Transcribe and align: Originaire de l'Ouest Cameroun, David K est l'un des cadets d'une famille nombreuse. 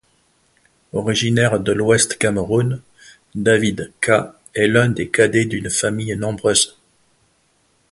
Originaire 0.93 1.59
de 1.59 1.71
l'Ouest 1.71 2.17
Cameroun, 2.17 2.81
David 3.35 3.93
K 4.01 4.33
est 4.55 4.67
l'un 4.67 4.89
des 4.89 5.09
cadets 5.11 5.45
d'une 5.45 5.69
famille 5.69 6.15
nombreuse. 6.15 6.79